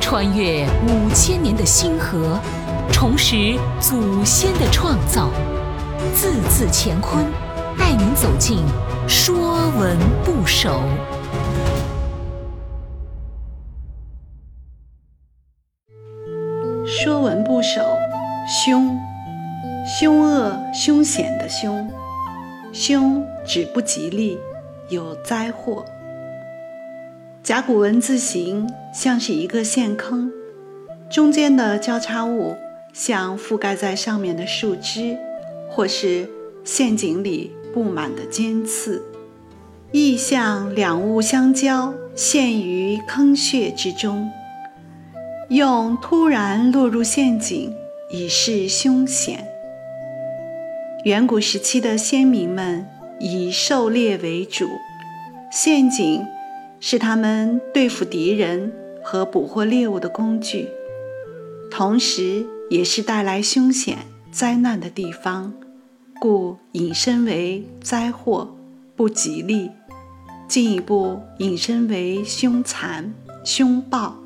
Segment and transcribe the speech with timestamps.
[0.00, 2.38] 穿越五千年的星河，
[2.92, 5.30] 重拾祖先的创造，
[6.14, 7.24] 字字乾坤，
[7.78, 8.58] 带您走进
[9.08, 10.70] 《说文不首》。
[16.86, 17.80] 《说文不首》
[18.46, 18.96] 凶，
[19.86, 21.90] 凶恶、凶险的凶，
[22.72, 24.38] 凶指不吉利，
[24.88, 25.84] 有灾祸。
[27.44, 30.32] 甲骨文字形像是一个陷坑，
[31.10, 32.56] 中间的交叉物
[32.94, 35.18] 像覆盖在上面的树枝，
[35.68, 36.26] 或是
[36.64, 39.04] 陷阱里布满的尖刺，
[39.92, 44.30] 意象两物相交，陷于坑穴之中，
[45.50, 47.76] 用突然落入陷阱
[48.10, 49.46] 以示凶险。
[51.04, 52.88] 远古时期的先民们
[53.20, 54.66] 以狩猎为主，
[55.52, 56.24] 陷阱。
[56.86, 58.70] 是他们对付敌人
[59.02, 60.68] 和捕获猎物的工具，
[61.70, 63.96] 同时也是带来凶险
[64.30, 65.54] 灾难的地方，
[66.20, 68.54] 故引申为灾祸、
[68.94, 69.70] 不吉利，
[70.46, 74.18] 进一步引申为凶残、凶暴。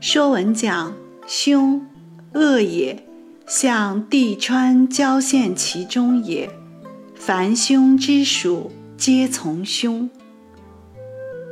[0.00, 0.94] 说文讲
[1.26, 1.84] 凶，
[2.32, 3.04] 恶也，
[3.44, 6.48] 向地川交陷其中也。
[7.16, 10.08] 凡凶之属，皆从凶。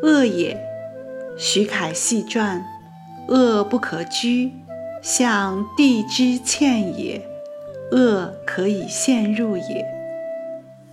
[0.02, 0.56] 恶也，
[1.36, 2.64] 徐凯细传，
[3.26, 4.52] 恶不可居，
[5.02, 7.20] 向地之欠也。
[7.90, 9.84] 恶可以陷入也。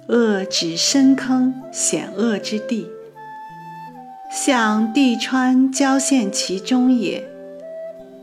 [0.07, 2.87] 恶指深坑险恶之地，
[4.31, 7.23] 向地川交陷其中也。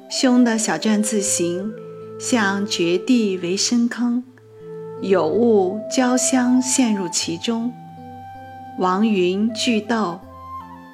[0.08, 1.72] 凶的小篆字形，
[2.18, 4.24] 像绝地为深坑，
[5.00, 7.72] 有物交相陷入其中。
[8.78, 10.18] 王云巨斗。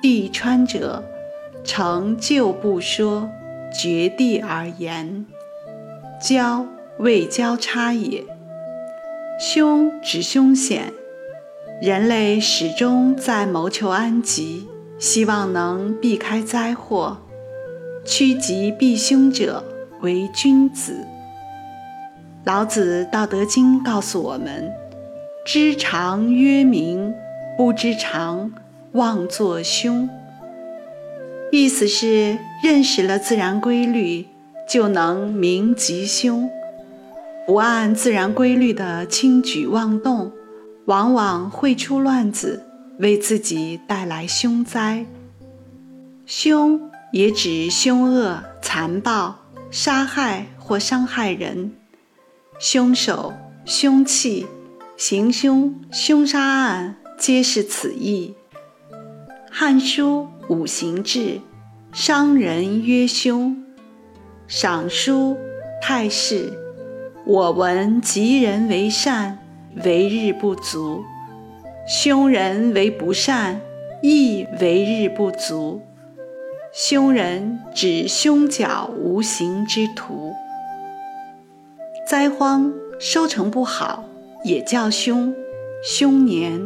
[0.01, 1.03] 地川者，
[1.65, 3.29] 成就不说，
[3.73, 5.27] 绝地而言。
[6.23, 6.65] 交
[6.99, 8.25] 未交叉也。
[9.41, 10.93] 凶指凶险，
[11.81, 17.19] 人类始终在谋求安吉，希望能避开灾祸。
[18.05, 19.63] 趋吉避凶者
[20.01, 21.07] 为君子。
[22.45, 24.73] 老子《道德经》告诉我们：
[25.45, 27.13] 知常曰明，
[27.57, 28.51] 不知常。
[28.93, 30.09] 妄作凶，
[31.53, 34.27] 意思是认识了自然规律，
[34.69, 36.49] 就能明吉凶；
[37.47, 40.33] 不按自然规律的轻举妄动，
[40.87, 42.65] 往往会出乱子，
[42.99, 45.05] 为自己带来凶灾。
[46.25, 49.37] 凶也指凶恶、残暴、
[49.71, 51.73] 杀害或伤害人。
[52.59, 53.35] 凶手、
[53.67, 54.47] 凶器、
[54.97, 58.35] 行凶、凶杀案，皆是此意。
[59.51, 61.19] 《汉书·五行志》：
[61.93, 63.57] 伤人曰凶。
[64.47, 65.37] 赏书
[65.81, 66.53] 太史：
[67.25, 69.39] 我闻吉人为善，
[69.85, 71.03] 为日不足；
[71.87, 73.61] 凶人为不善，
[74.03, 75.81] 亦为日不足。
[76.73, 80.33] 凶人指凶角无形之徒。
[82.07, 82.71] 灾荒
[83.01, 84.05] 收成不好，
[84.45, 85.35] 也叫凶，
[85.83, 86.61] 凶年。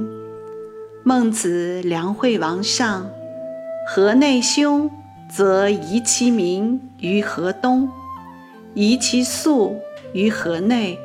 [1.04, 3.02] 孟子《梁惠王上》：
[3.88, 4.88] 河内凶，
[5.28, 7.88] 则移其民于河东；
[8.72, 9.80] 移其粟
[10.12, 10.96] 于河内。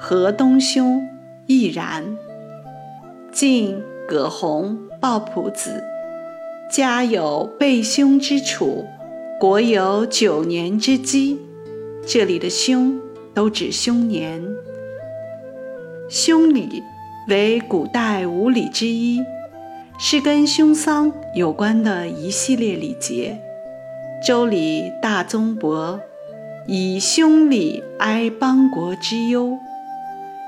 [0.00, 1.00] 河东凶，
[1.46, 2.16] 亦然。
[3.30, 5.84] 晋葛洪《抱朴子》：
[6.74, 8.84] 家有备凶之处，
[9.38, 11.38] 国有九年之积。
[12.04, 13.00] 这里的凶
[13.32, 14.44] 都指凶年。
[16.10, 16.82] 凶礼。
[17.26, 19.22] 为古代五礼之一，
[19.98, 23.40] 是跟凶丧有关的一系列礼节。
[24.26, 25.98] 周礼大宗伯
[26.66, 29.56] 以凶礼哀邦国之忧，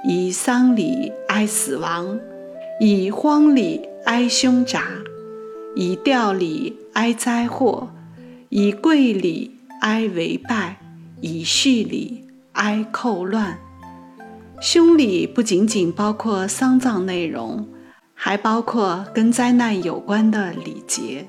[0.04, 2.20] 以丧礼哀死亡，
[2.78, 4.82] 以荒礼哀凶杂，
[5.75, 7.88] 以吊礼哀灾祸，
[8.50, 9.50] 以贵礼
[9.81, 10.76] 哀为败，
[11.22, 13.58] 以序礼哀寇乱。
[14.58, 17.69] 凶礼不仅仅包括丧葬内容，
[18.14, 21.26] 还包括跟灾难有关的礼节。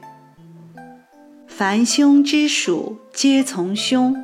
[1.45, 4.15] 凡凶之属，皆从凶。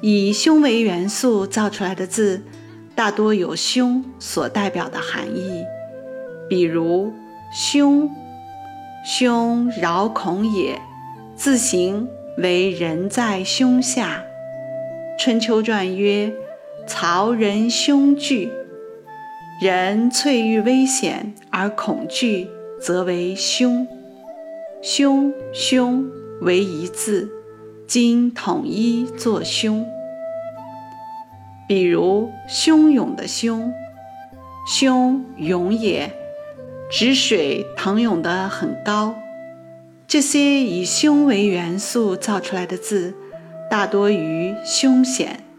[0.00, 2.42] 以凶为元素造出来的字，
[2.94, 5.64] 大多有凶所代表的含义。
[6.48, 7.12] 比如
[7.52, 8.08] “凶
[9.04, 10.80] ”，“凶扰恐也”，
[11.34, 14.22] 字形为人在凶下。
[15.22, 16.32] 《春秋传》曰。
[16.92, 18.50] 曹人凶惧，
[19.62, 22.48] 人恻遇危险而恐惧，
[22.80, 23.86] 则为凶。
[24.82, 26.10] 凶、凶
[26.40, 27.30] 为一字，
[27.86, 29.86] 今统一作凶。
[31.68, 33.70] 比如汹涌的汹，
[34.66, 36.12] 汹涌也，
[36.90, 39.14] 指水腾涌得很高。
[40.08, 43.14] 这些以凶为元素造出来的字，
[43.70, 45.44] 大多与凶险、